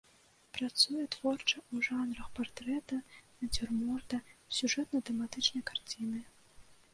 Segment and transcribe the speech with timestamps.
[0.57, 2.99] Працуе творча ў жанрах партрэта,
[3.43, 4.17] нацюрморта,
[4.61, 6.25] сюжэтна-тэматычнай карціны.